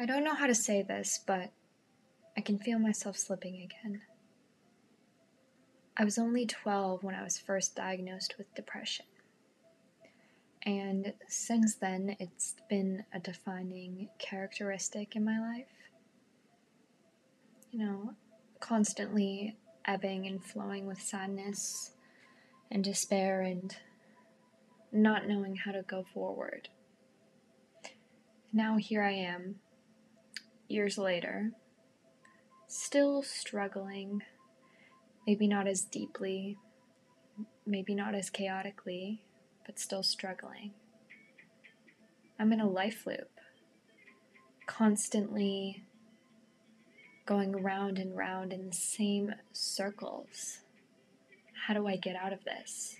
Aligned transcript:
I 0.00 0.06
don't 0.06 0.22
know 0.22 0.34
how 0.34 0.46
to 0.46 0.54
say 0.54 0.82
this, 0.82 1.18
but 1.26 1.50
I 2.36 2.40
can 2.40 2.58
feel 2.58 2.78
myself 2.78 3.16
slipping 3.16 3.56
again. 3.56 4.02
I 5.96 6.04
was 6.04 6.18
only 6.18 6.46
12 6.46 7.02
when 7.02 7.16
I 7.16 7.24
was 7.24 7.36
first 7.36 7.74
diagnosed 7.74 8.36
with 8.38 8.54
depression. 8.54 9.06
And 10.62 11.14
since 11.26 11.74
then, 11.74 12.14
it's 12.20 12.54
been 12.70 13.04
a 13.12 13.18
defining 13.18 14.08
characteristic 14.18 15.16
in 15.16 15.24
my 15.24 15.40
life. 15.40 15.66
You 17.72 17.80
know, 17.80 18.14
constantly 18.60 19.56
ebbing 19.84 20.28
and 20.28 20.44
flowing 20.44 20.86
with 20.86 21.02
sadness 21.02 21.90
and 22.70 22.84
despair 22.84 23.40
and 23.42 23.74
not 24.92 25.26
knowing 25.26 25.56
how 25.56 25.72
to 25.72 25.82
go 25.82 26.04
forward. 26.14 26.68
Now 28.52 28.76
here 28.76 29.02
I 29.02 29.12
am, 29.12 29.56
years 30.68 30.98
later, 30.98 31.52
still 32.66 33.22
struggling, 33.22 34.22
maybe 35.26 35.48
not 35.48 35.66
as 35.66 35.82
deeply, 35.82 36.58
maybe 37.66 37.94
not 37.94 38.14
as 38.14 38.30
chaotically, 38.30 39.22
but 39.66 39.78
still 39.78 40.02
struggling. 40.02 40.72
I'm 42.38 42.52
in 42.52 42.60
a 42.60 42.68
life 42.68 43.06
loop, 43.06 43.30
constantly 44.66 45.84
going 47.26 47.52
round 47.62 47.98
and 47.98 48.16
round 48.16 48.52
in 48.52 48.66
the 48.68 48.76
same 48.76 49.34
circles. 49.52 50.60
How 51.66 51.74
do 51.74 51.86
I 51.86 51.96
get 51.96 52.16
out 52.16 52.32
of 52.32 52.44
this? 52.44 52.96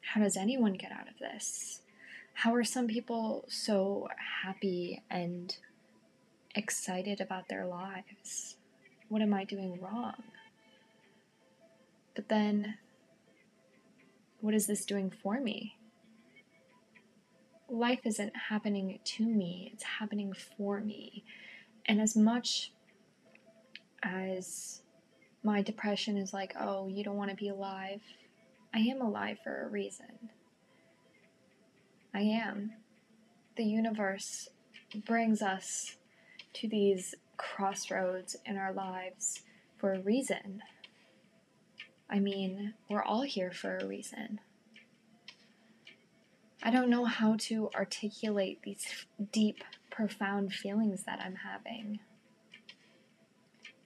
How 0.00 0.20
does 0.22 0.36
anyone 0.36 0.74
get 0.74 0.92
out 0.92 1.08
of 1.08 1.18
this? 1.18 1.82
How 2.32 2.54
are 2.54 2.64
some 2.64 2.86
people 2.86 3.44
so 3.48 4.08
happy 4.42 5.02
and 5.10 5.56
excited 6.56 7.20
about 7.20 7.48
their 7.48 7.66
lives? 7.66 8.56
What 9.08 9.22
am 9.22 9.34
I 9.34 9.44
doing 9.44 9.78
wrong? 9.80 10.14
But 12.14 12.28
then, 12.28 12.74
what 14.40 14.54
is 14.54 14.66
this 14.66 14.84
doing 14.84 15.12
for 15.22 15.40
me? 15.40 15.76
Life 17.68 18.00
isn't 18.04 18.32
happening 18.48 18.98
to 19.04 19.26
me, 19.26 19.70
it's 19.74 19.84
happening 19.84 20.32
for 20.56 20.80
me. 20.80 21.24
And 21.84 22.00
as 22.00 22.16
much 22.16 22.72
as 24.02 24.82
my 25.42 25.62
depression 25.62 26.16
is 26.16 26.32
like, 26.32 26.54
oh, 26.58 26.88
you 26.88 27.04
don't 27.04 27.16
want 27.16 27.30
to 27.30 27.36
be 27.36 27.48
alive, 27.48 28.00
I 28.74 28.78
am 28.78 29.00
alive 29.00 29.38
for 29.44 29.62
a 29.62 29.68
reason. 29.68 30.30
I 32.14 32.20
am. 32.20 32.72
The 33.56 33.64
universe 33.64 34.48
brings 35.06 35.42
us 35.42 35.96
to 36.60 36.68
these 36.68 37.14
crossroads 37.36 38.36
in 38.44 38.56
our 38.56 38.72
lives 38.72 39.42
for 39.76 39.92
a 39.92 40.00
reason. 40.00 40.62
I 42.08 42.18
mean, 42.18 42.74
we're 42.88 43.02
all 43.02 43.22
here 43.22 43.50
for 43.50 43.76
a 43.76 43.86
reason. 43.86 44.40
I 46.62 46.70
don't 46.70 46.90
know 46.90 47.04
how 47.04 47.36
to 47.40 47.70
articulate 47.74 48.60
these 48.62 49.06
deep, 49.32 49.62
profound 49.90 50.52
feelings 50.52 51.04
that 51.04 51.20
I'm 51.20 51.36
having. 51.36 52.00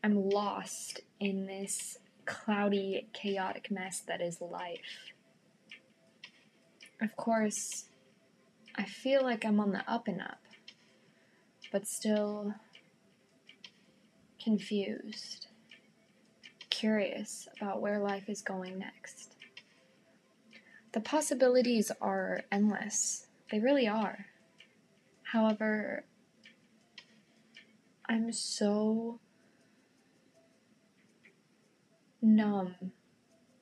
I'm 0.03 0.31
lost 0.31 1.01
in 1.19 1.47
this 1.47 1.99
cloudy, 2.25 3.09
chaotic 3.13 3.71
mess 3.71 4.01
that 4.07 4.21
is 4.21 4.41
life. 4.41 5.13
Of 7.03 7.17
course, 7.17 7.87
I 8.77 8.85
feel 8.85 9.23
like 9.23 9.45
I'm 9.45 9.61
on 9.61 9.73
the 9.73 9.83
up 9.91 10.07
and 10.07 10.21
up, 10.21 10.40
but 11.71 11.87
still 11.87 12.55
confused, 14.43 15.47
curious 16.71 17.49
about 17.57 17.81
where 17.81 18.01
life 18.01 18.29
is 18.29 18.43
going 18.43 18.79
next. 18.79 19.37
The 20.93 21.01
possibilities 21.01 21.93
are 22.01 22.41
endless, 22.51 23.27
they 23.51 23.61
really 23.61 23.87
are. 23.87 24.27
However, 25.33 26.05
I'm 28.09 28.33
so 28.33 29.21
numb 32.21 32.75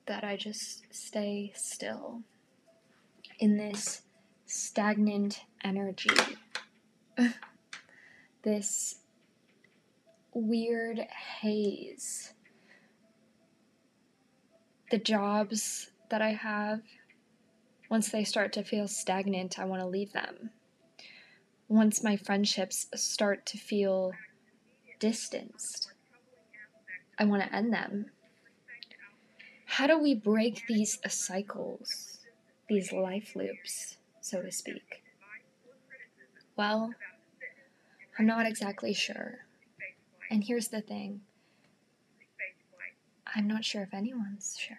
that 0.07 0.23
I 0.23 0.35
just 0.35 0.83
stay 0.89 1.51
still 1.55 2.23
in 3.39 3.57
this 3.57 4.01
stagnant 4.47 5.41
energy. 5.63 6.09
this 8.43 8.95
weird 10.33 10.99
haze. 11.41 12.33
The 14.91 14.97
jobs 14.97 15.91
that 16.09 16.21
I 16.21 16.31
have, 16.31 16.81
once 17.89 18.09
they 18.09 18.23
start 18.23 18.53
to 18.53 18.63
feel 18.63 18.87
stagnant, 18.87 19.59
I 19.59 19.65
want 19.65 19.81
to 19.81 19.87
leave 19.87 20.13
them. 20.13 20.51
Once 21.67 22.03
my 22.03 22.17
friendships 22.17 22.87
start 22.95 23.45
to 23.45 23.57
feel 23.57 24.13
distanced, 24.99 25.91
I 27.17 27.25
want 27.25 27.43
to 27.43 27.55
end 27.55 27.73
them. 27.73 28.07
How 29.65 29.85
do 29.85 29.99
we 29.99 30.15
break 30.15 30.63
these 30.67 30.97
cycles, 31.07 32.19
these 32.67 32.91
life 32.91 33.35
loops? 33.35 33.97
so 34.21 34.41
to 34.41 34.51
speak? 34.51 35.03
Well, 36.55 36.91
I'm 38.19 38.25
not 38.25 38.45
exactly 38.45 38.93
sure. 38.93 39.45
And 40.29 40.43
here's 40.43 40.67
the 40.67 40.81
thing 40.81 41.21
I'm 43.33 43.47
not 43.47 43.63
sure 43.63 43.83
if 43.83 43.93
anyone's 43.93 44.57
sure. 44.59 44.75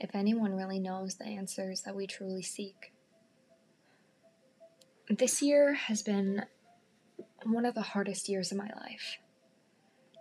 If 0.00 0.14
anyone 0.14 0.54
really 0.54 0.78
knows 0.78 1.16
the 1.16 1.26
answers 1.26 1.82
that 1.82 1.94
we 1.94 2.06
truly 2.06 2.42
seek. 2.42 2.92
This 5.10 5.42
year 5.42 5.74
has 5.74 6.02
been 6.02 6.46
one 7.44 7.66
of 7.66 7.74
the 7.74 7.82
hardest 7.82 8.30
years 8.30 8.50
of 8.50 8.56
my 8.56 8.70
life. 8.80 9.18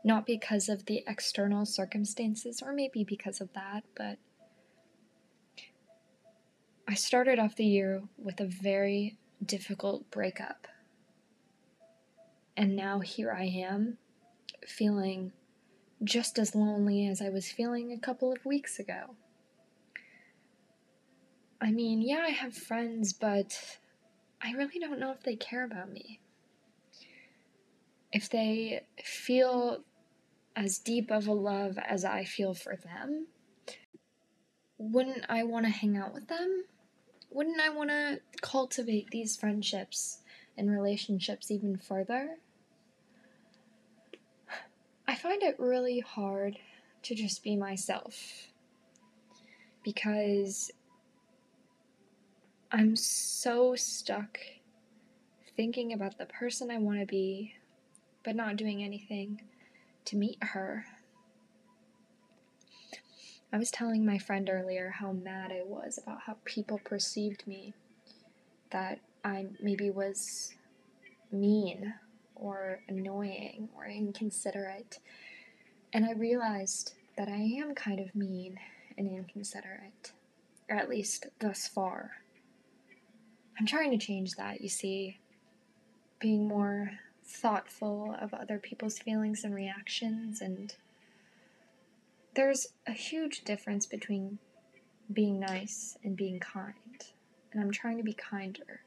Not 0.04 0.26
because 0.26 0.68
of 0.68 0.86
the 0.86 1.06
external 1.08 1.66
circumstances, 1.66 2.62
or 2.62 2.74
maybe 2.74 3.06
because 3.06 3.40
of 3.40 3.54
that, 3.54 3.86
but 3.96 4.18
I 6.86 6.96
started 6.96 7.40
off 7.40 7.56
the 7.56 7.66
year 7.66 8.04
with 8.18 8.42
a 8.42 8.46
very 8.46 9.18
difficult 9.46 10.12
breakup. 10.12 10.68
And 12.56 12.76
now 12.76 13.00
here 13.00 13.32
I 13.32 13.46
am, 13.46 13.98
feeling 14.68 15.32
just 16.04 16.38
as 16.38 16.56
lonely 16.56 17.08
as 17.08 17.22
I 17.22 17.30
was 17.30 17.52
feeling 17.52 17.92
a 17.92 18.00
couple 18.00 18.32
of 18.32 18.46
weeks 18.46 18.80
ago. 18.80 19.16
I 21.60 21.72
mean, 21.72 22.02
yeah, 22.02 22.24
I 22.28 22.30
have 22.32 22.56
friends, 22.56 23.14
but 23.14 23.80
I 24.42 24.52
really 24.52 24.80
don't 24.80 25.00
know 25.00 25.12
if 25.12 25.24
they 25.24 25.36
care 25.36 25.64
about 25.64 25.92
me. 25.92 26.20
If 28.12 28.30
they 28.30 28.86
feel 29.04 29.84
as 30.56 30.78
deep 30.78 31.10
of 31.10 31.28
a 31.28 31.34
love 31.34 31.80
as 31.80 32.06
I 32.06 32.26
feel 32.26 32.54
for 32.54 32.76
them, 32.76 33.28
wouldn't 34.78 35.26
I 35.30 35.44
want 35.44 35.66
to 35.66 35.72
hang 35.72 35.98
out 35.98 36.14
with 36.14 36.28
them? 36.28 36.66
wouldn't 37.34 37.60
I 37.60 37.70
want 37.70 37.90
to 37.90 38.20
cultivate 38.42 39.10
these 39.10 39.36
friendships 39.36 40.20
and 40.58 40.70
relationships 40.70 41.52
even 41.52 41.78
further? 41.78 42.38
I 45.08 45.16
find 45.16 45.44
it 45.44 45.60
really 45.60 46.00
hard 46.00 46.58
to 47.04 47.16
just 47.16 47.44
be 47.44 47.56
myself 47.56 48.48
because 49.84 50.72
I'm 52.72 52.96
so 52.96 53.76
stuck 53.76 54.40
thinking 55.56 55.94
about 55.94 56.18
the 56.18 56.26
person 56.26 56.72
I 56.72 56.80
want 56.80 57.00
to 57.00 57.06
be, 57.06 57.56
but 58.24 58.36
not 58.36 58.56
doing 58.56 58.84
anything 58.84 59.42
to 60.06 60.16
meet 60.16 60.38
her. 60.42 60.86
I 63.52 63.58
was 63.58 63.70
telling 63.70 64.04
my 64.04 64.18
friend 64.18 64.50
earlier 64.50 64.90
how 64.90 65.12
mad 65.12 65.52
I 65.52 65.62
was 65.64 66.00
about 66.02 66.22
how 66.26 66.38
people 66.46 66.80
perceived 66.84 67.46
me. 67.46 67.76
That 68.72 69.00
I 69.24 69.48
maybe 69.62 69.90
was 69.90 70.54
mean 71.32 71.94
or 72.36 72.82
annoying 72.88 73.70
or 73.76 73.86
inconsiderate. 73.86 75.00
And 75.94 76.06
I 76.06 76.14
realized 76.14 76.94
that 77.18 77.28
I 77.28 77.38
am 77.38 77.76
kind 77.76 78.00
of 78.00 78.16
mean 78.16 78.60
and 78.98 79.08
inconsiderate, 79.08 80.12
or 80.70 80.76
at 80.76 80.90
least 80.90 81.28
thus 81.40 81.68
far. 81.68 82.12
I'm 83.60 83.66
trying 83.66 83.92
to 83.92 84.04
change 84.04 84.32
that, 84.32 84.62
you 84.62 84.70
see, 84.70 85.20
being 86.20 86.48
more 86.48 86.92
thoughtful 87.24 88.16
of 88.20 88.34
other 88.34 88.58
people's 88.60 89.00
feelings 89.00 89.44
and 89.44 89.54
reactions 89.54 90.42
and 90.42 90.76
there's 92.36 92.68
a 92.88 92.92
huge 92.92 93.44
difference 93.44 93.86
between 93.86 94.40
being 95.12 95.40
nice 95.40 95.98
and 96.04 96.16
being 96.16 96.40
kind, 96.40 96.74
and 97.52 97.62
I'm 97.62 97.72
trying 97.72 97.98
to 97.98 98.04
be 98.04 98.14
kinder. 98.14 98.82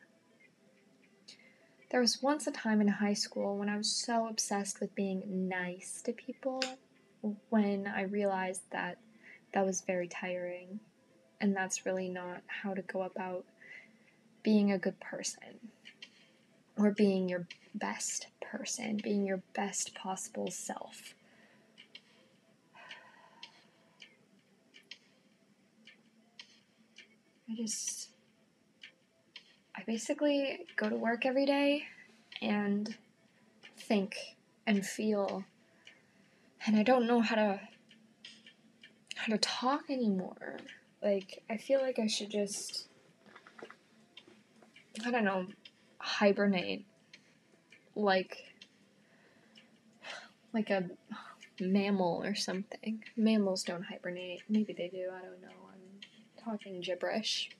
There 1.90 2.00
was 2.00 2.20
once 2.20 2.48
a 2.48 2.50
time 2.50 2.80
in 2.80 2.88
high 2.88 3.14
school 3.14 3.56
when 3.56 3.68
I 3.68 3.76
was 3.76 3.90
so 3.90 4.26
obsessed 4.26 4.80
with 4.80 4.94
being 4.96 5.48
nice 5.48 6.02
to 6.02 6.12
people 6.12 6.60
when 7.48 7.86
I 7.86 8.02
realized 8.02 8.62
that 8.72 8.98
that 9.54 9.64
was 9.64 9.82
very 9.82 10.08
tiring 10.08 10.80
and 11.40 11.54
that's 11.54 11.86
really 11.86 12.08
not 12.08 12.42
how 12.48 12.74
to 12.74 12.82
go 12.82 13.02
about 13.02 13.44
being 14.42 14.72
a 14.72 14.78
good 14.78 14.98
person 14.98 15.70
or 16.76 16.90
being 16.90 17.28
your 17.28 17.46
best 17.74 18.26
person, 18.40 19.00
being 19.02 19.24
your 19.24 19.42
best 19.54 19.94
possible 19.94 20.50
self. 20.50 21.14
I 27.48 27.54
just 27.54 28.10
I 29.76 29.82
basically 29.86 30.66
go 30.76 30.88
to 30.88 30.96
work 30.96 31.26
every 31.26 31.46
day 31.46 31.84
and 32.40 32.96
think 33.78 34.16
and 34.66 34.84
feel 34.84 35.44
and 36.66 36.76
I 36.76 36.82
don't 36.82 37.06
know 37.06 37.20
how 37.20 37.36
to 37.36 37.60
how 39.14 39.32
to 39.32 39.38
talk 39.38 39.90
anymore. 39.90 40.58
Like 41.02 41.42
I 41.50 41.56
feel 41.56 41.80
like 41.80 41.98
I 41.98 42.06
should 42.06 42.30
just 42.30 42.88
I 45.04 45.10
don't 45.10 45.24
know, 45.24 45.46
hibernate 45.98 46.86
like 47.94 48.54
like 50.52 50.70
a 50.70 50.84
mammal 51.60 52.22
or 52.24 52.34
something. 52.34 53.04
Mammals 53.16 53.62
don't 53.62 53.84
hibernate. 53.84 54.42
Maybe 54.48 54.72
they 54.72 54.88
do. 54.88 55.10
I 55.14 55.20
don't 55.20 55.42
know. 55.42 55.48
I'm 55.70 56.42
talking 56.42 56.80
gibberish. 56.80 57.50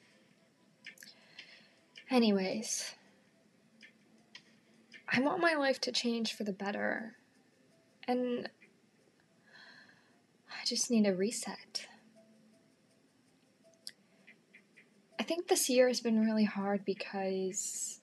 Anyways, 2.09 2.95
I 5.09 5.21
want 5.21 5.41
my 5.41 5.55
life 5.55 5.81
to 5.83 5.93
change 5.93 6.35
for 6.35 6.45
the 6.45 6.53
better. 6.53 7.17
And 8.07 8.49
I 10.49 10.65
just 10.65 10.91
need 10.91 11.07
a 11.07 11.15
reset. 11.15 11.89
I 15.19 15.25
think 15.25 15.49
this 15.49 15.69
year 15.69 15.89
has 15.89 16.01
been 16.01 16.25
really 16.25 16.45
hard 16.45 16.85
because 16.85 18.01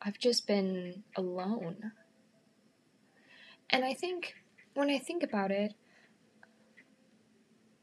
I've 0.00 0.18
just 0.18 0.48
been 0.48 1.04
alone. 1.16 1.92
And 3.70 3.84
I 3.84 3.94
think 3.94 4.34
when 4.74 4.90
I 4.90 4.98
think 4.98 5.22
about 5.22 5.52
it, 5.52 5.74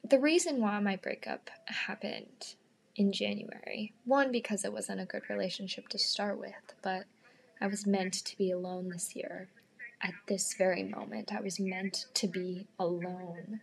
the 0.10 0.20
reason 0.20 0.62
why 0.62 0.80
my 0.80 0.96
breakup 0.96 1.50
happened 1.66 2.56
in 2.96 3.12
January, 3.12 3.94
one, 4.06 4.32
because 4.32 4.66
it 4.66 4.74
wasn't 4.74 5.02
a 5.02 5.06
good 5.06 5.30
relationship 5.30 5.88
to 5.90 5.98
start 5.98 6.40
with, 6.40 6.74
but 6.82 7.06
I 7.62 7.68
was 7.68 7.86
meant 7.86 8.14
to 8.26 8.38
be 8.38 8.52
alone 8.52 8.90
this 8.90 9.16
year. 9.16 9.48
At 10.02 10.14
this 10.28 10.54
very 10.58 10.84
moment, 10.84 11.34
I 11.34 11.42
was 11.42 11.60
meant 11.60 12.06
to 12.16 12.28
be 12.28 12.68
alone. 12.80 13.60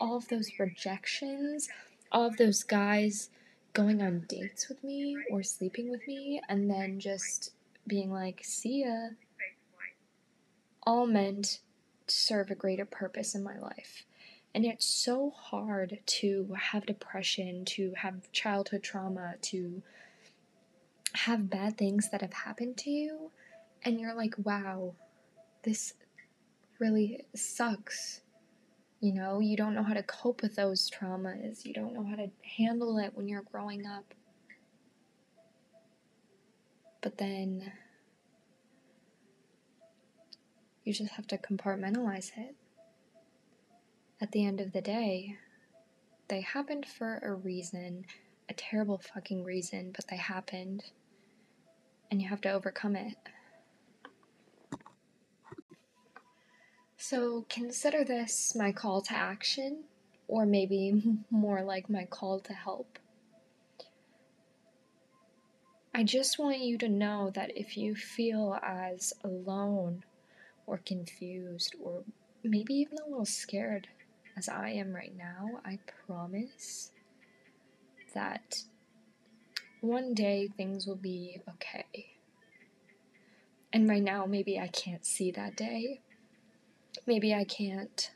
All 0.00 0.16
of 0.16 0.28
those 0.28 0.50
rejections, 0.58 1.68
all 2.12 2.26
of 2.26 2.36
those 2.36 2.62
guys 2.62 3.30
going 3.72 4.02
on 4.02 4.24
dates 4.28 4.68
with 4.68 4.82
me 4.84 5.16
or 5.30 5.42
sleeping 5.42 5.90
with 5.90 6.06
me, 6.06 6.40
and 6.48 6.70
then 6.70 7.00
just 7.00 7.52
being 7.86 8.12
like, 8.12 8.40
see 8.42 8.84
ya, 8.84 9.08
all 10.82 11.06
meant 11.06 11.60
to 12.06 12.14
serve 12.14 12.50
a 12.50 12.54
greater 12.54 12.84
purpose 12.84 13.34
in 13.34 13.42
my 13.42 13.58
life. 13.58 14.04
And 14.54 14.64
it's 14.64 14.86
so 14.86 15.30
hard 15.30 15.98
to 16.06 16.56
have 16.58 16.86
depression, 16.86 17.64
to 17.66 17.92
have 17.96 18.32
childhood 18.32 18.82
trauma, 18.82 19.34
to 19.42 19.82
have 21.12 21.50
bad 21.50 21.76
things 21.76 22.10
that 22.10 22.22
have 22.22 22.32
happened 22.32 22.76
to 22.78 22.90
you. 22.90 23.30
And 23.84 24.00
you're 24.00 24.14
like, 24.14 24.34
wow, 24.38 24.94
this 25.62 25.94
really 26.78 27.24
sucks. 27.34 28.22
You 29.00 29.12
know, 29.12 29.38
you 29.38 29.56
don't 29.56 29.74
know 29.74 29.84
how 29.84 29.94
to 29.94 30.02
cope 30.02 30.42
with 30.42 30.56
those 30.56 30.90
traumas. 30.90 31.64
You 31.64 31.72
don't 31.72 31.94
know 31.94 32.04
how 32.04 32.16
to 32.16 32.30
handle 32.56 32.98
it 32.98 33.12
when 33.14 33.28
you're 33.28 33.42
growing 33.42 33.86
up. 33.86 34.14
But 37.00 37.18
then 37.18 37.72
you 40.84 40.92
just 40.92 41.12
have 41.12 41.26
to 41.28 41.38
compartmentalize 41.38 42.32
it. 42.36 42.56
At 44.20 44.32
the 44.32 44.44
end 44.44 44.60
of 44.60 44.72
the 44.72 44.80
day, 44.80 45.36
they 46.26 46.40
happened 46.40 46.86
for 46.86 47.18
a 47.22 47.32
reason, 47.32 48.04
a 48.48 48.54
terrible 48.54 48.98
fucking 48.98 49.44
reason, 49.44 49.92
but 49.94 50.08
they 50.08 50.16
happened. 50.16 50.82
And 52.10 52.20
you 52.20 52.28
have 52.28 52.40
to 52.40 52.50
overcome 52.50 52.96
it. 52.96 53.16
So 56.96 57.46
consider 57.48 58.02
this 58.02 58.56
my 58.56 58.72
call 58.72 59.02
to 59.02 59.14
action, 59.14 59.84
or 60.26 60.44
maybe 60.44 61.00
more 61.30 61.62
like 61.62 61.88
my 61.88 62.04
call 62.04 62.40
to 62.40 62.52
help. 62.52 62.98
I 65.94 66.02
just 66.02 66.40
want 66.40 66.58
you 66.58 66.76
to 66.78 66.88
know 66.88 67.30
that 67.34 67.56
if 67.56 67.76
you 67.76 67.94
feel 67.94 68.58
as 68.62 69.12
alone 69.22 70.04
or 70.66 70.78
confused 70.78 71.76
or 71.80 72.02
maybe 72.42 72.74
even 72.74 72.98
a 72.98 73.08
little 73.08 73.24
scared 73.24 73.88
as 74.38 74.48
I 74.48 74.70
am 74.70 74.94
right 74.94 75.16
now, 75.18 75.60
I 75.64 75.80
promise 76.06 76.92
that 78.14 78.62
one 79.80 80.14
day 80.14 80.48
things 80.56 80.86
will 80.86 80.96
be 80.96 81.40
okay. 81.48 82.14
And 83.72 83.88
right 83.88 84.02
now, 84.02 84.26
maybe 84.26 84.58
I 84.58 84.68
can't 84.68 85.04
see 85.04 85.32
that 85.32 85.56
day. 85.56 86.02
Maybe 87.04 87.34
I 87.34 87.42
can't 87.42 88.12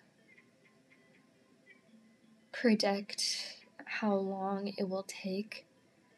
predict 2.53 3.57
how 3.85 4.15
long 4.15 4.73
it 4.77 4.89
will 4.89 5.05
take 5.09 5.67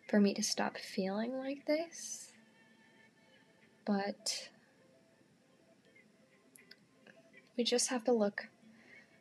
for 0.06 0.20
me 0.20 0.34
to 0.34 0.42
stop 0.42 0.76
feeling 0.76 1.38
like 1.38 1.64
this. 1.64 2.30
But 3.86 4.50
we 7.56 7.64
just 7.64 7.88
have 7.88 8.04
to 8.04 8.12
look 8.12 8.48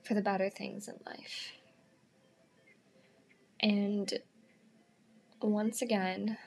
for 0.04 0.14
the 0.14 0.22
better 0.22 0.50
things 0.50 0.88
in 0.88 0.96
life. 1.06 1.54
And 3.60 4.14
once 5.42 5.82
again, 5.82 6.38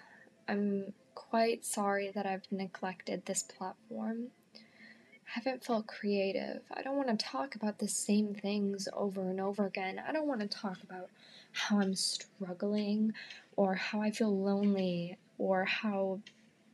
I'm 0.48 0.92
quite 1.14 1.64
sorry 1.64 2.10
that 2.14 2.26
I've 2.26 2.50
neglected 2.50 3.24
this 3.24 3.42
platform. 3.42 4.28
I 4.54 4.60
haven't 5.40 5.64
felt 5.64 5.86
creative. 5.86 6.62
I 6.72 6.82
don't 6.82 6.96
want 6.96 7.08
to 7.08 7.26
talk 7.26 7.54
about 7.54 7.78
the 7.78 7.88
same 7.88 8.34
things 8.34 8.88
over 8.92 9.22
and 9.22 9.40
over 9.40 9.66
again. 9.66 10.00
I 10.06 10.12
don't 10.12 10.28
want 10.28 10.40
to 10.40 10.46
talk 10.46 10.82
about 10.82 11.08
how 11.52 11.80
I'm 11.80 11.94
struggling 11.94 13.12
or 13.56 13.74
how 13.74 14.02
I 14.02 14.10
feel 14.10 14.38
lonely 14.38 15.18
or 15.38 15.64
how, 15.64 16.20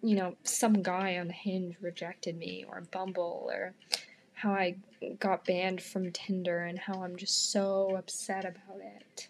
you 0.03 0.17
know, 0.17 0.37
some 0.43 0.83
guy 0.83 1.19
on 1.19 1.31
Hinge 1.31 1.77
rejected 1.81 2.37
me 2.37 2.65
or 2.69 2.83
Bumble 2.91 3.49
or 3.51 3.75
how 4.43 4.53
I 4.55 4.75
got 5.21 5.45
banned 5.45 5.81
from 5.81 6.11
Tinder 6.11 6.65
and 6.65 6.77
how 6.77 7.05
I'm 7.05 7.15
just 7.15 7.53
so 7.53 7.95
upset 7.97 8.45
about 8.45 8.81
it. 8.81 9.29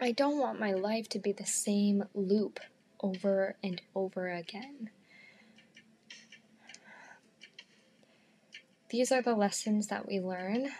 I 0.00 0.10
don't 0.10 0.40
want 0.40 0.58
my 0.58 0.72
life 0.72 1.08
to 1.10 1.20
be 1.20 1.30
the 1.30 1.46
same 1.46 2.02
loop 2.14 2.58
over 3.00 3.54
and 3.62 3.80
over 3.94 4.28
again. 4.28 4.90
These 8.90 9.12
are 9.12 9.22
the 9.22 9.36
lessons 9.36 9.86
that 9.86 10.08
we 10.08 10.18
learn 10.18 10.70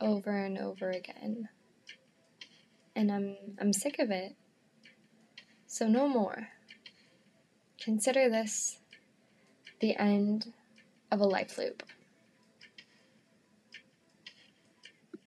over 0.00 0.34
and 0.34 0.56
over 0.56 0.90
again. 0.90 1.50
And 2.96 3.12
I'm 3.12 3.36
I'm 3.60 3.74
sick 3.74 3.98
of 3.98 4.10
it. 4.10 4.34
So 5.66 5.86
no 5.86 6.08
more. 6.08 6.48
Consider 7.78 8.30
this 8.30 8.78
the 9.84 10.00
end 10.00 10.50
of 11.12 11.20
a 11.20 11.24
life 11.24 11.58
loop. 11.58 11.82